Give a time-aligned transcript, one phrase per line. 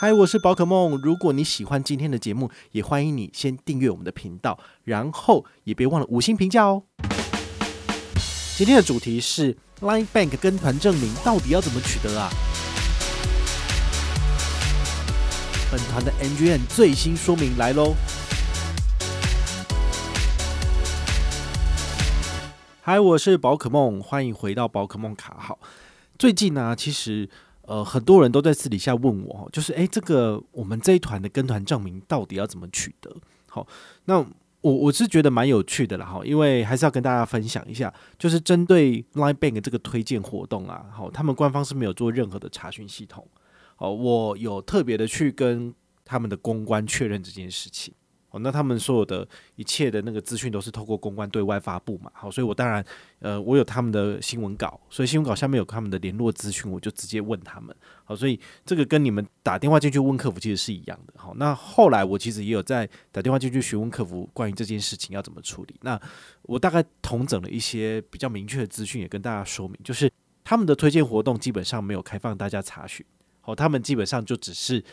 [0.00, 0.96] 嗨，我是宝可梦。
[1.02, 6.84] 如果你喜欢今天的节目，也欢迎你先订阅我们的频道，然后也别忘了五星评价哦。
[8.56, 12.30] 今天的主题是 LINE Bank 跟团证明到底要怎么取得啊？
[15.68, 17.96] 本团的 N G N 最新说明来喽！
[22.82, 25.58] 嗨，我是宝可梦，欢迎回到宝可梦卡号。
[26.16, 27.28] 最近呢、其实。
[27.68, 33.14] 呃，很多人都在私底下问我，就是诶，这个我们这一团的跟团证明到底要怎么取得？
[33.46, 33.66] 好，
[34.06, 34.18] 那
[34.62, 43.28] 我我是觉得蛮有趣的啦，哈，因为还是要跟大家分享一下，就是针对 LINE Bank 这个推荐活动啊，好，他们官方是没有做任何的查询系统，
[43.76, 45.74] 哦，我有特别的去跟
[46.06, 47.92] 他们的公关确认这件事情。
[48.30, 52.84] 哦，那他们所有的一切的那个资讯都是透过公关对外发布嘛，好，所以我当然，
[53.20, 65.98] 呃，我有他们的新闻稿，所以新闻稿下面有他们的联络资讯，我就直接问他们，好，所以这个跟你们打电话进去问客服其实是一样的，好，那后来我其实也有在打电话进去询问客服关于这件事情要怎么处理，那
[66.42, 70.10] 我大概统整了一些比较明确的资讯，也跟大家说明，就是
[70.44, 73.06] 他们的推荐活动基本上没有开放大家查询，
[73.40, 74.84] 好，他们基本上就只是。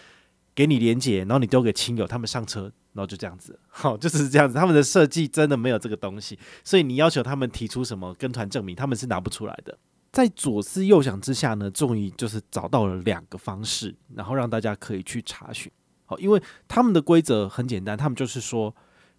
[0.57, 4.55] 给你连结，然后你丢给亲友，他们上车，然后就这样子，好，就是这样子。
[4.55, 9.77] 他们的设计真的没有这个东西，所以你要求他们提出什么跟团证明，他们是拿不出来的。
[10.13, 15.69] 在左思右想之下呢，终于就是找到了两个方式，然后让大家可以去查询。
[16.05, 18.73] 好，因为他们的规则很简单，他们就是说，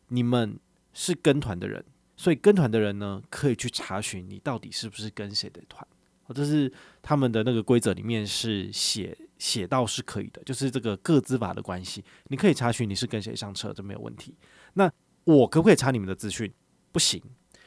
[0.08, 0.58] 你们
[0.94, 1.84] 是跟团的人，
[2.16, 5.86] 所以跟团的人呢，可以去查询你到底是不是跟谁的团。
[6.34, 14.34] 这是他们的那个规则里面是写写到是可以的，就是这个个资法的关系，你可以查询你是跟谁上车，这没有问题。
[14.74, 14.90] 那
[15.24, 16.52] 我可不可以查你们的资讯？
[16.90, 17.22] 不行，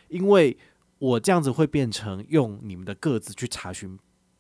[0.08, 0.58] 因为
[0.98, 3.98] 我这样子会变成用你们的个资去查询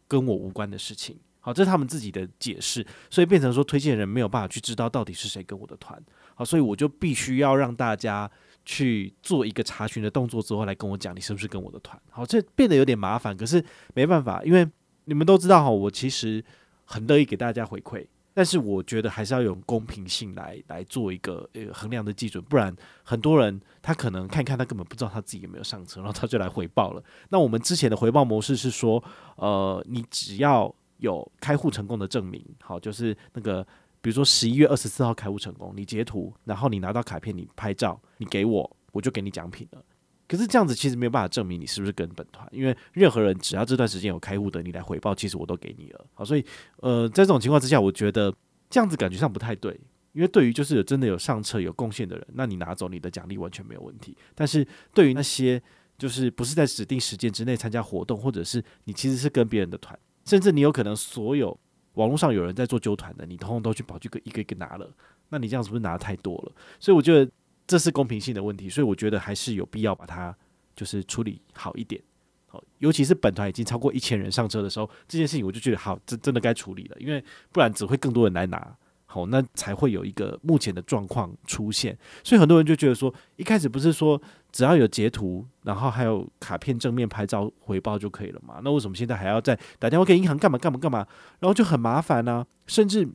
[0.07, 1.19] 跟我无关的事情。
[1.39, 6.01] 好，这是他们自己的解释，所以变成说推荐人没有办法去知道到底是谁跟我的团。
[6.35, 8.29] 好，所以我就必须要让大家。
[8.71, 11.99] 去做一个查询的动作之后，来跟我讲你是不是跟我的团。
[12.11, 13.63] 好，这变得有点麻烦，可是
[13.95, 14.63] 没办法，因为
[15.05, 16.43] 你们都知道哈，我其实
[16.85, 22.71] 很乐意给大家回馈，但是我觉得还是要用公平性来来做一个呃衡量的基准，不然
[23.03, 27.03] 很多人他可能看看他根本不知道他自己有没有上车，然后他就来回报了。
[27.29, 29.03] 那我们之前的回报模式是说，
[29.37, 33.65] 呃，你只要有开户成功的证明，好，就是那个。
[34.01, 39.83] 比如说十一月二十四号开户成功，你截图，然后你拿到卡片，你拍照，你给我，我就给你奖品了。
[40.27, 46.05] 可是这样子其实没有办法证明你是不是跟本团，因为任何人只要这段时间有开户的，你来回报，其实我都给你了。
[46.13, 46.45] 好，所以
[46.77, 48.33] 呃，在这种情况之下，我觉得
[48.69, 49.77] 这样子感觉上不太对，
[50.13, 54.15] 因为对于就是有真的有上车有贡献的人，那你拿走你的奖励完全没有问题。
[54.35, 55.61] 但是对于那些
[55.97, 61.59] 就是不是在指定时间之内参加活动，或者是你其实是跟别人的团，甚至你有可能所有。
[61.93, 64.89] 网络上有人在做纠团的，你通通都去跑去一个一个拿了，
[65.29, 66.51] 那你这样是不是拿的太多了？
[66.79, 67.29] 所以我觉得
[67.67, 70.35] 这是公平性的问题，所以我觉得还是有必要把它
[70.75, 72.01] 就是处理好一点。
[72.47, 78.75] 好，尤其是本团已经超过一千人上车的时候，这件事情我就觉得好，真真的该处理了，因为不然只会更多人来拿。
[79.11, 84.21] 好，那才会有一个目前的状况出现，所以很多人就觉得说，一开始不是说
[84.51, 88.59] 只要有截图，然后还有卡片正面拍照回报就可以了嘛？
[88.63, 91.05] 那为什么现在还要再打电话给银行干嘛干嘛干嘛？
[91.39, 92.45] 然后就很麻烦呢？
[92.67, 93.07] 甚至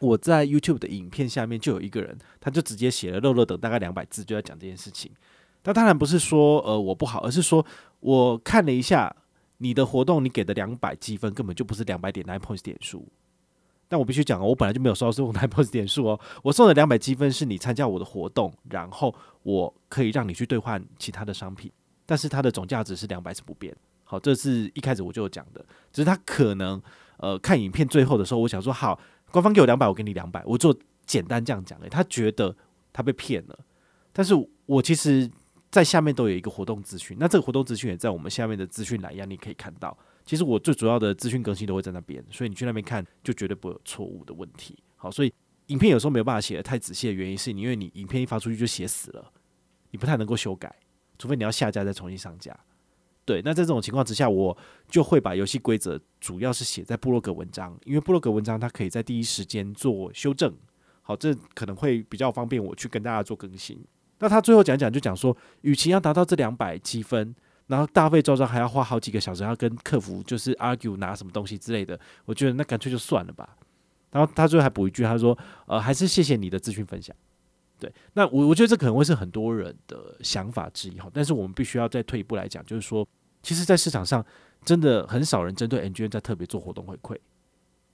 [0.00, 5.10] 我在 YouTube 的影片下面就有一个人，他就直接写了“乐乐等”大概两百字，就在讲这件事情。
[5.64, 7.64] 那当然不是说呃我不好，而是说
[8.00, 9.14] 我看了一下
[9.58, 13.06] 你的活动，你给的两百积分根本就不是两百点 nine points 点数。
[13.86, 16.20] 但我必须讲哦，我本来就没有收到这种 nine points 点数哦。
[16.44, 21.70] 我送的两百积分是你参加我的活动，然后我可以让你去兑换其他的商品，
[22.06, 23.74] 但是它的总价值是两百是不变。
[24.04, 26.82] 好，这是一开始我就讲的，只是他可能
[27.18, 28.98] 呃看影片最后的时候，我想说好，
[29.30, 32.54] 官方给我两百，我给你两百，我就简单这样讲诶，他觉得
[32.92, 33.58] 他被骗了，
[34.12, 34.34] 但是
[34.66, 35.30] 我其实
[35.70, 39.96] 在下面都有一个活动资讯，那这个活动资讯也在我们下面的资讯栏一样，你可以看到。
[40.24, 44.76] 其实我最主要的资讯更新都会在那边，所以你去那边看就绝对不会有错误的问题。
[44.96, 45.32] 好，所以
[45.70, 49.32] 影片有时候没有办法写得太仔细的原因是你因为你影片一发出去就写死了，
[49.90, 50.74] 你不太能够修改，
[51.16, 52.58] 除非你要下架再重新上架。
[53.24, 54.56] 对，那在这种情况之下，我
[54.88, 60.52] 就会把游戏规则主要是写在部落格文章，因为部落格文章它可以在第一时间做修正。
[61.02, 63.80] 好，这可能会比较方便我去跟大家做更新。
[64.18, 67.34] 那他最后讲讲就讲说，与其要达到这两百积分。
[67.68, 73.56] 然后大费周章，还要花好几个小时，要跟客服就是 argue 拿什么东西之类的，我觉得那干脆就算了吧。
[74.10, 75.36] 然后他最后还补一句，他说
[75.66, 77.14] ：“呃，还是谢谢你的资讯分享。”
[77.80, 81.10] 对，那我我觉得这可能会是很多人的想法之一哈。
[81.14, 83.06] 但是我们必须要再退一步来讲，就是说，
[83.42, 84.22] 其实，在市场上
[84.64, 87.16] 真的很少人针对 NGN 在特别做活动回馈。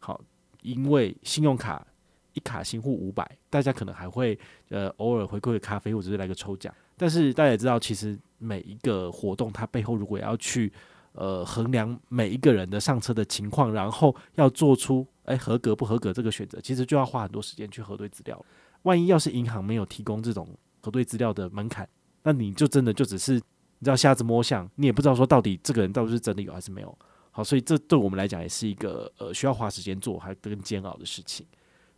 [0.00, 0.20] 好，
[0.62, 1.86] 因为信用卡
[2.32, 4.36] 一卡新户五百，大家可能还会
[4.70, 6.74] 呃偶尔回馈个咖啡或者是来个抽奖。
[6.96, 10.72] 但是大家也知道，其实每一个活动它背后如果要去
[11.16, 18.44] 呃衡量每一个人的上车的情况，然后要做出诶、合格不合格这个选择，其实就要花很多时间去核对资料。
[18.82, 20.48] 万一要是银行没有提供这种
[20.80, 21.88] 核对资料的门槛，
[22.22, 26.98] 那你就真的就只是你知道瞎子摸象，你也不知道说到底这个人到底是真的有还是没有。
[27.32, 31.44] 好，所以这对我们来讲也是一个呃需要花时间做还更煎熬的事情。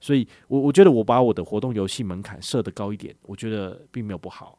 [0.00, 4.58] 所以我我觉得我把我的活动游戏门槛设得高一点，我觉得并没有不好。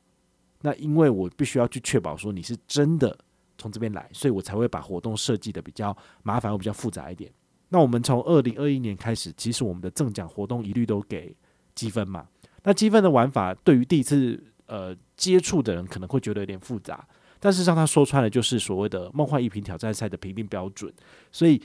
[0.61, 3.17] 那因为我必须要去确保说你是真的
[3.59, 7.31] 从这边来，所以我才会把活动设计的比较麻烦，或比较复杂一点。
[7.67, 11.35] 那我们从二零二一年开始，其实我们的赠奖活动一律都给。
[11.75, 12.27] 积分嘛，
[12.63, 17.07] 那积分的玩法对于第一次呃接触的人可能会觉得有点复杂，
[17.39, 20.93] 但是让他说穿了就是所谓的梦幻一品挑战赛的评定标准。
[21.31, 21.61] 所以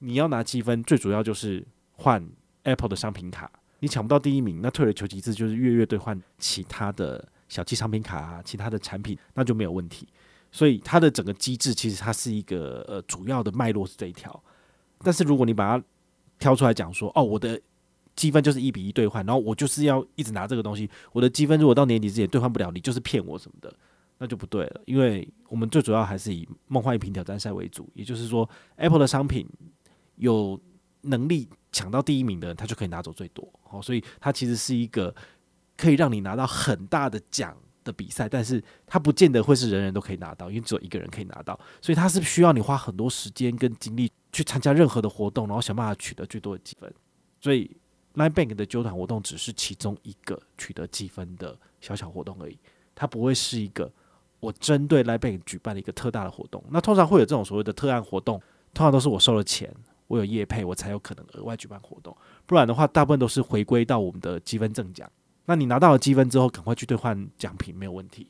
[0.00, 2.22] 你要拿积分，最主要就是换
[2.64, 3.50] Apple 的商品卡。
[3.78, 10.06] 你抢不到第一名，那退而求其次就是月月兑换其他的小七商品卡啊，其他的产品，那就没有问题。
[10.54, 14.42] 所以它的整个机制其实它是一个呃主要的脉络是这一条。
[15.00, 15.84] 但是如果你把它
[16.38, 17.60] 挑出来讲说，哦，我的。
[18.16, 20.88] 积分就是一比一兑换，然后我就是要一直拿这个东西。
[21.10, 23.76] 我的积分如果到年底之前兑换不了，你就是骗我什么的，
[24.18, 24.80] 那就不对了。
[24.84, 29.44] 因为我们最主要还是以梦幻一品挑战赛为主，也就是说，Apple 的商品
[30.14, 30.56] 有
[31.00, 33.52] 能力抢到第一名的人，他就可以拿走最多。
[33.64, 35.12] 好，所以它其实是一个
[35.76, 46.92] 可以让你拿到很大的奖的比赛，但是它不见得会是人人都可以拿到，因为只有一个人可以拿到，所以它是需要你花很多时间跟精力去参加任何的活动，然后想办法取得最多的积分，
[47.40, 47.70] 所以。
[48.16, 52.56] nibank 的揪团活动只是其中一个取得积分的小小活动而已，
[52.94, 53.92] 它不会是一个
[54.38, 56.62] 我针对 LINE Bank 举办的一个特大的活动。
[56.70, 58.40] 那通常会有这种所谓的特案活动，
[58.72, 59.68] 通常都是我收了钱，
[60.06, 62.16] 我有业配，我才有可能额外举办活动。
[62.46, 65.10] 不然的话，大部分都是回归到我们的积分赠奖。
[65.46, 68.26] 那你拿到了积分之后，赶快去兑换奖品没有问题。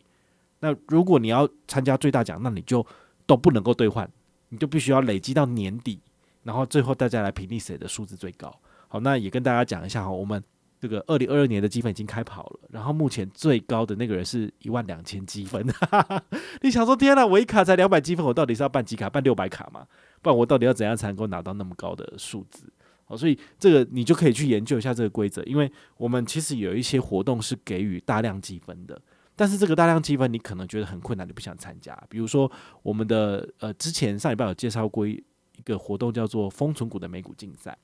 [0.60, 2.84] 那如果你要参加最大奖，那你就
[3.26, 4.10] 都不能够兑换，
[4.48, 6.00] 你就必须要累积到年底，
[6.42, 8.52] 然后最后大家来评定谁的数字最高。
[8.88, 10.42] 好，那也跟大家讲一下哈，我们
[10.80, 15.66] 这个二零二二年的积分已经开跑了，然后目前最高的那个人是一万两千积分。
[16.62, 19.08] 你想说，天哪，我一卡才两百积分，我到底是要办几卡？
[19.08, 19.86] 办六百卡吗？
[20.22, 22.72] 不然我到底要怎样才能够拿到那么高的数字？
[23.06, 29.00] 哦，所以这个你就可以去研究一下这个规则，因为我们其实有一些活动是给予大量积分的，
[29.36, 31.94] 但是这个大量积分你可能觉得很困难，你不想参加。
[32.08, 32.50] 比如说
[32.82, 35.22] 我们的呃，之前上礼拜有介绍过一
[35.64, 37.76] 个活动，叫做封存股的美股竞赛。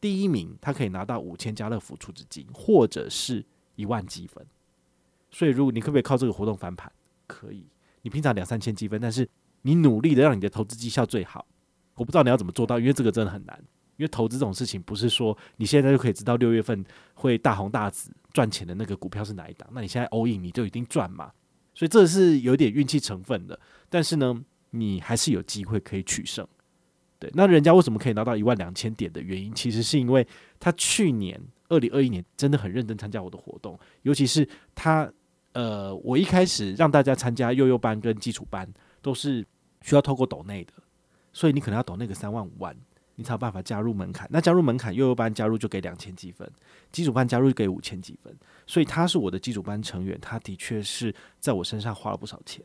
[0.00, 3.44] 第一名，他可以拿到五千家乐福储值金，或者是
[3.76, 4.44] 一万积分。
[5.30, 6.90] 所以，如果你可不可以靠这个活动翻盘？
[7.26, 7.66] 可以。
[8.02, 9.28] 你平常两三千积分，但是
[9.62, 11.46] 你努力的让你的投资绩效最好。
[11.94, 13.62] 我不知道你要怎么做到，因为这个真的很难。
[13.96, 16.84] 因为投资这种事情，不是说你现在就可以知道六月份
[17.14, 19.68] 会大红大紫赚钱的那个股票是哪一档。
[19.72, 21.32] 那你现在 all in，你就一定赚嘛？
[21.74, 23.58] 所以这是有点运气成分的。
[23.88, 26.46] 但是呢，你还是有机会可以取胜。
[27.18, 30.26] 对，那人家为什么可以拿到一万两千点的原因，其实是因为
[30.60, 35.10] 他去年二零二一年真的很认真参加我的活动，尤其是他，
[35.52, 38.70] 呃，我一开始让大家参加幼幼班跟基础班
[39.00, 39.42] 都是
[39.80, 40.74] 需要透过抖内的，
[41.32, 42.76] 所以你可能要抖那个三万五万，
[43.16, 44.28] 你才有办法加入门槛。
[44.30, 46.50] 那加入门槛，幼幼班加入就给两千积分，
[46.92, 48.34] 基础班加入就给五千积分，
[48.66, 52.64] 所以他是我的基础班成员，他的确是在我身上花了不少钱，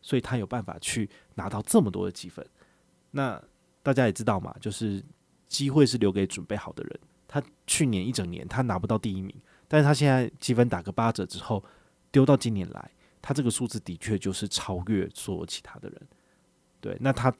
[0.00, 2.44] 所以他有办法去拿到这么多的积分。
[3.10, 3.40] 那
[3.82, 5.02] 大家也知道嘛，就是
[5.46, 7.00] 机会是留给准备好的人。
[7.28, 9.34] 他去年一整年他拿不到第一名，
[9.66, 11.64] 但是他现在积分打个八折之后，
[12.10, 16.08] 丢到今年来，他这个数字的确就是超越所有其他的人。
[16.80, 17.34] 对，那他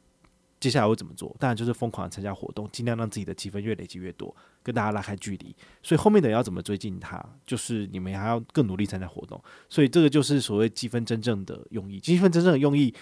[0.62, 1.36] 接下来会怎么做？
[1.38, 5.54] 当然就是疯狂的参加活动，尽量让自己的积分越累积越多，跟大家拉开距离。
[5.82, 7.22] 所以后面的人要怎么追进他？
[7.44, 9.42] 就是你们还要更努力参加活动。
[9.68, 11.98] 所以这个就是所谓积分真正的用意。
[12.00, 12.94] 积分真正的用意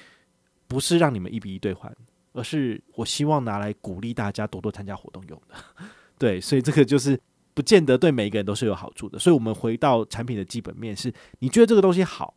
[0.66, 1.94] 不是让你们一比一兑换。
[2.32, 5.56] 而是我希望拿来鼓励大家多多参加活动用的，
[6.16, 7.20] 对，所以这个就是
[7.54, 9.18] 不见得对每一个人都是有好处的。
[9.18, 12.32] 所以，我们回到产品的基本面是，你觉得这个东西好，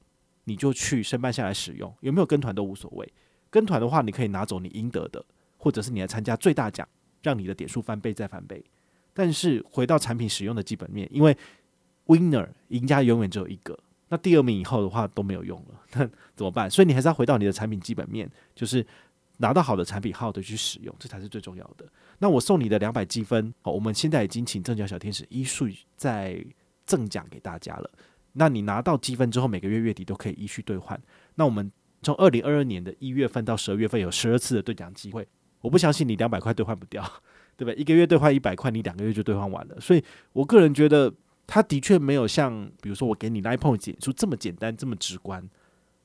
[0.46, 3.14] 你就去申办下来使用，有没有跟团都无所谓。
[3.54, 5.24] 跟团的话，你可以拿走你应得的，
[5.58, 6.88] 或者是你来参加最大奖，
[7.22, 8.64] 让你的点数翻倍再翻倍。
[9.14, 11.38] 但是回到产品使用的基本面，因为
[12.08, 13.78] winner 赢家永远只有一个，
[14.10, 16.68] 那第二名以后的话都没有用了，那怎么办？
[16.68, 18.84] 所以你还是要回到你的产品基本面，就是。
[19.38, 21.84] 拿到好的产品，好好的去使用，这才是最重要的。
[22.20, 26.42] 那我送你的两百积分，好，我们现在已经请正奖小天使一序在
[26.86, 27.90] 赠奖给大家了。
[28.34, 30.98] 那你拿到积分之后，每个月月底都可以依序兑换。
[31.34, 31.70] 那我们
[32.04, 35.26] 从二零二二年的一月份到十二月份有十二次的兑奖机会，
[35.62, 37.02] 我不相信你两百块兑换不掉，
[37.56, 37.76] 对不对？
[37.76, 39.80] 一个月兑换一百块，你两个月就兑换完了。
[39.80, 41.12] 所以我个人觉得，
[41.48, 45.48] 它的确没有像比如说我给你 LINE Point 点数这么简单，这么直观。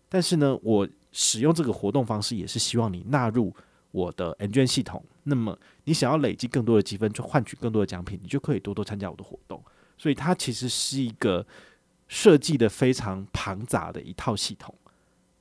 [0.08, 3.54] 但是呢，我使用这个活动方式，也是希望你纳入
[3.90, 5.04] 我的 N 卷系统。
[5.24, 9.62] 那么你想要累积更多的积分，去换取更多的奖品，你就可以多多参加我的活动。
[9.98, 11.46] 所以它其实是一个
[12.06, 14.74] 设计的非常庞杂的一套系统。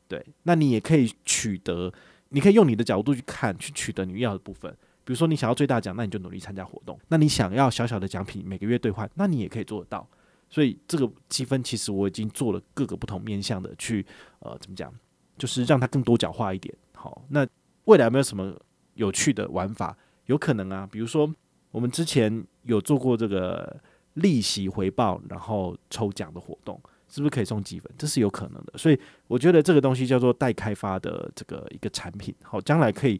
[0.07, 1.91] 对，那你也可以取得，
[2.29, 4.71] 你可以用你的角度去看，去取得你要的部分。
[5.03, 10.07] 比如说你想要最大奖，那你就努力参加活动；那你想要小小的奖品，每个月兑换，那你也可以做得到。
[10.49, 14.05] 所以这个积分其实我已经做了各个不同面向的去，
[14.39, 14.93] 呃，怎么讲，
[15.37, 16.73] 就是让它更多角化一点。
[16.93, 17.47] 好，那
[17.85, 18.53] 未来有没有什么
[18.95, 19.97] 有趣的玩法？
[20.25, 21.33] 有可能啊，比如说
[21.71, 23.79] 我们之前有做过这个
[24.15, 26.77] 利息回报，然后抽奖的活动。
[27.09, 27.91] 是不是可以送积分？
[27.97, 33.19] 这是有可能的，所以我觉得这个东西叫做待开发的这个一个产品，好，将来可以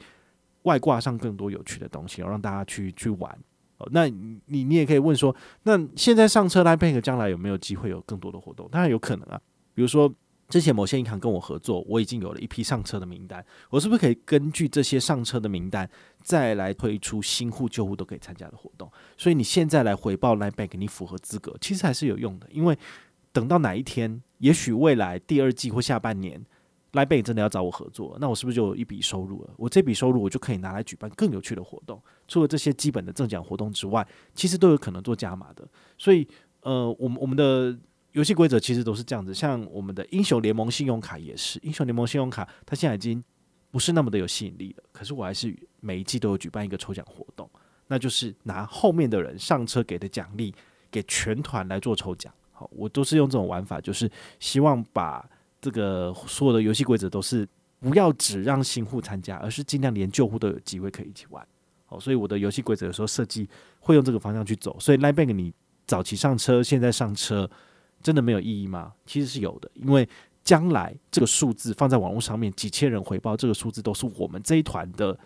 [0.63, 3.38] 外挂上更多有趣的东西，然后让大家去去玩。
[3.77, 8.67] 哦，那你你也可以问说，那现在上车 LINE Bank 将来有没有机会有更多的活动？
[8.72, 9.39] 当然有可能啊，
[9.75, 10.12] 比如说
[10.50, 15.88] 之前某些银行跟我合作，我已经有了一批上车的名单，我是不是可以根据这些上车的名单，
[16.24, 18.91] 再来推出新户旧户都可以参加的活动？
[19.15, 22.77] 所以你现在来回报 LINE Bank，你符合资格，其实还是有用的，因为。
[23.38, 26.44] 等到哪一天，也许未来第二季或下半年
[26.94, 29.53] ，LINE Bank 真的要找我合作，那我是不是就有一笔收入了？
[29.58, 32.01] 我这笔收入我就可以拿来举办更有趣的活动。
[32.27, 34.03] 除了这些基本的赠奖活动之外，
[34.34, 35.67] 其实都有可能做加码的。
[36.00, 36.27] 所以，
[36.62, 37.77] 呃，我们我们的
[38.13, 39.36] 游戏规则其实都是这样子。
[39.36, 43.24] 像我们的英雄联盟信用卡也是，英雄联盟信用卡它现在已经
[43.70, 44.84] 不是那么的有吸引力了。
[44.91, 47.48] 可是我还是每一季都有举办一个抽奖活动，
[47.86, 50.51] 那就是拿后面的人上车给的奖励
[50.89, 52.34] 给全团来做抽奖。
[52.72, 54.10] 我都是用这种玩法，就是
[54.40, 55.28] 希望把
[55.62, 57.48] 这个所有的游戏规则都是
[57.80, 61.46] 不要只让新户参加，而是尽量连旧户都有机会可以一起玩。
[61.86, 63.50] 好，所以我的游戏规则有时候设计
[63.80, 64.78] 会用这个方向去走。
[64.80, 65.54] 所以 LINE Bank 你
[65.86, 67.50] 早期上车，现在上车，
[68.04, 68.94] 真的没有意义吗？
[69.06, 70.08] 其实是有的，因为
[70.44, 75.18] 将来这个数字放在网络上面，几千人回报，这个数字都是我们这一团的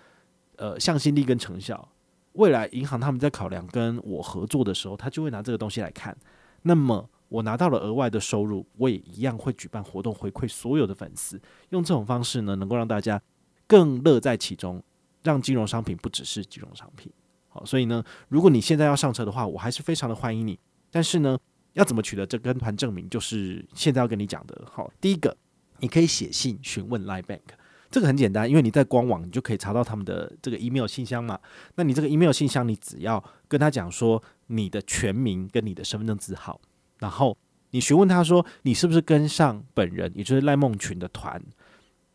[0.57, 1.88] 呃向心力跟成效。
[2.33, 6.15] 未来银行他们在考量跟我合作的时候，他就会拿这个东西来看。
[6.61, 13.21] 那么我拿到了额外的收入，我也一样会举办活动回馈所有的粉丝，用这种方式呢，能够让大家
[13.65, 14.83] 更乐在其中，
[15.23, 17.09] 让金融商品不只是金融商品。
[17.47, 20.59] 好，所以呢，如果你现在要上车的话，我还是非常的欢迎你。
[20.91, 21.39] 但是呢，
[21.71, 24.67] 要怎么取得这跟团证明，就是现在要跟你讲的。
[24.69, 25.38] 好，第一个，
[25.79, 27.39] 你可以写信询问 LINE Bank，
[27.89, 31.39] 这个很简单，因为你在官网你就可以查到他们的这个 email 信箱嘛。
[31.75, 36.59] 那你这个 email 信箱，你只要跟他讲说你的全名跟你的身份证字号。
[37.01, 37.36] 然后
[37.72, 41.41] 你询问他说，你是不是跟上本人，也就是赖梦群的团？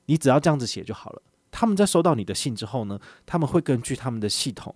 [0.06, 1.22] 你只要这样子写就好了。
[1.50, 4.72] 他们在收到你的信之后呢，他们会根据他们的系统，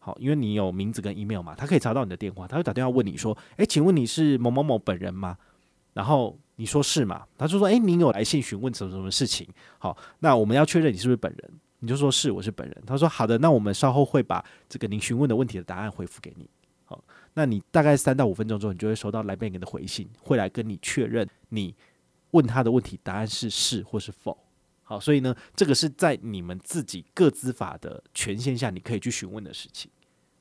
[0.00, 5.36] 好，因为你有名字跟 email 嘛，他可以查到你的电话，他会打电话问你说，诶，请问你是某某某本人吗？
[5.92, 9.46] 然后你说是嘛，他就说，诶，您有来信询问什么什么事情？
[9.78, 12.82] 好，那我们要确认你是不是本人，你就说是，我是本人。
[12.84, 16.50] 他说好的，那我们稍后会把这个您询问的问题的答案回复给你。
[17.34, 21.74] 那你大概三到五分钟之后，你就会收到 LINE Bank 的回信，会来跟你确认你
[22.30, 24.38] 问他的问题答案是是或是否。
[24.82, 29.90] 好，所以呢，这个是在你们自己各资法的权限下，你可以去询问的事情。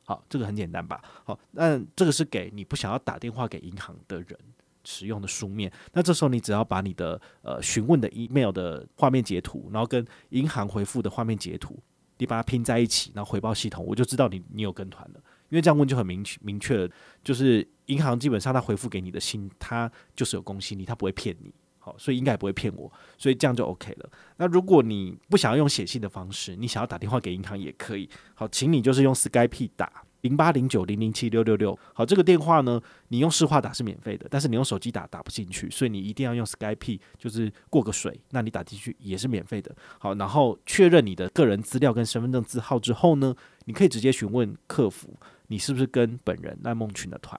[0.03, 1.01] 好，这个很简单吧？
[1.23, 4.37] 好，那这个是给你不想要打电话给银行的人
[4.83, 5.71] 使用的书面。
[5.93, 11.79] 那这时候你只要把你的呃询问的 email 的画面截图，然后跟银行回复的画面截图，
[12.17, 15.21] 你把它拼在一起，然后回报系统，我就知道你你有跟团了。
[15.53, 16.89] 因为这样问就很明确明确了，
[17.23, 24.09] 就是银行基本上他回复给你的信，他就是有公信力，他不会骗你，好，所以应该也不会骗我，所以这样就 OK 了。
[24.37, 45.15] 那如果你不想要用写信的方式，你想要打电话给银行也可以，好，请你就是用 Skype 打零八零九零零七六六六，好，这个电话呢，你用市话打是免费的，但是你用手机打打不进去，所以你一定要用 Skype，就是过个水，那你打进去也是免费的，好，然后确认你的个人资料跟身份证字号之后呢，你可以直接询问客服。
[45.47, 47.37] 你是不是跟本人赖梦群的团？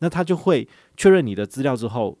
[0.00, 2.18] 那他就会确认你的资料之后，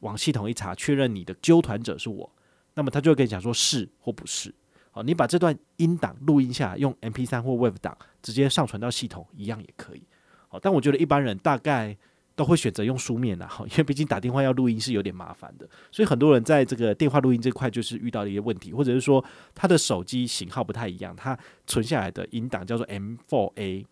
[0.00, 2.30] 往系统一查，确认你的纠团者是我，
[2.74, 4.52] 那么他就会跟你讲说是或不是。
[4.96, 10.02] 哦，你把这段音档录音下来，用 MP3 或 Wave 档直接上传到系统，一样也可以。
[10.48, 11.94] 好，但我觉得一般人大概
[12.34, 19.22] 都会选择用书面的，哈， 因为毕竟打电话要录音是有点麻烦的，所以很多人在这个电话录音这块就是遇到了一些问题，或者是说
[19.54, 23.84] 他的手机型号不太一样，他存下来的音档叫做 M4A。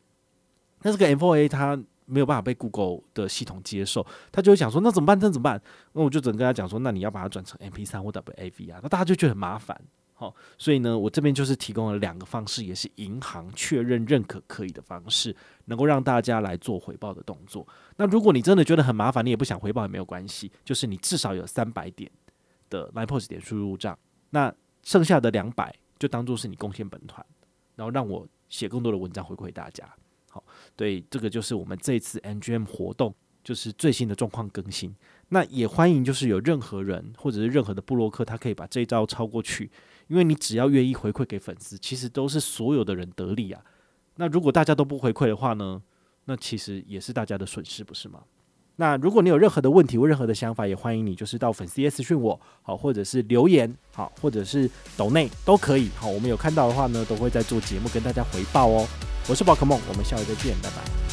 [0.83, 5.19] 那这个 M4A 它没有办法被 Google 的系统接受，他就会想说，那怎么办？
[5.19, 5.61] 那怎么办？
[5.93, 8.81] 那我就只能跟他讲说，那你要把它转成 MP3 或 WAV 啊。
[8.83, 9.81] 那大家就觉得很麻烦，
[10.17, 17.67] 好，所以呢，我这边就是提供了两个方式，也是银行确认认可可以的方式，能够让大家来做回报的动作。
[17.97, 22.09] 那如果你真的觉得很麻烦，你也不想回报也没有关系，就是你至少有三百点
[22.71, 23.99] 的 Line POS 点数入账，
[24.31, 24.55] 那
[24.85, 27.27] 剩下的两百就当做是你贡献本团，
[27.75, 29.85] 然后让我写更多的文章回馈大家。
[30.31, 30.45] 好，
[30.77, 34.95] 对，这个就是我们这次 NGM 活动就是最新的状况更新。
[35.31, 39.69] 那也欢迎就是有任何人或者是任何的部落客，他可以把这一招抄过去。
[40.15, 43.61] 因为你只要愿意回馈给粉丝，其实都是所有的人得利啊。
[44.15, 45.83] 那如果大家都不回馈的话呢？
[46.27, 48.21] 那其实也是大家的损失，不是吗？
[48.77, 55.89] 那如果你有任何的问题或任何的想法，也欢迎你就是到粉丝私讯我，好，或者是留言，好，或者是抖内都可以。
[55.97, 58.87] 好，我们有看到的话呢，都会在做节目跟大家回报哦。
[59.29, 61.04] 我是宝可梦，我们下回再见，拜拜。